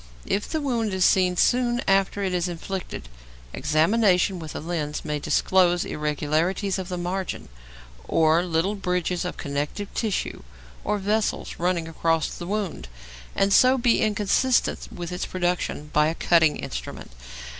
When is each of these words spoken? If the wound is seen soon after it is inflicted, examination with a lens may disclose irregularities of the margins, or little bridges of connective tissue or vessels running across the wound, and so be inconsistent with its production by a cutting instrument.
If 0.25 0.49
the 0.49 0.61
wound 0.61 0.95
is 0.95 1.05
seen 1.05 1.37
soon 1.37 1.83
after 1.87 2.23
it 2.23 2.33
is 2.33 2.47
inflicted, 2.47 3.07
examination 3.53 4.39
with 4.39 4.55
a 4.55 4.59
lens 4.59 5.05
may 5.05 5.19
disclose 5.19 5.85
irregularities 5.85 6.79
of 6.79 6.89
the 6.89 6.97
margins, 6.97 7.49
or 8.07 8.41
little 8.43 8.73
bridges 8.73 9.25
of 9.25 9.37
connective 9.37 9.93
tissue 9.93 10.41
or 10.83 10.97
vessels 10.97 11.59
running 11.59 11.87
across 11.87 12.29
the 12.29 12.47
wound, 12.47 12.87
and 13.35 13.53
so 13.53 13.77
be 13.77 14.01
inconsistent 14.01 14.87
with 14.91 15.11
its 15.11 15.27
production 15.27 15.91
by 15.93 16.07
a 16.07 16.15
cutting 16.15 16.57
instrument. 16.57 17.11